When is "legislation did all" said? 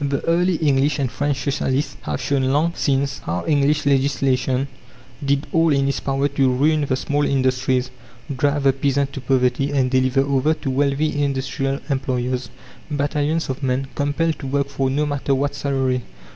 3.85-5.71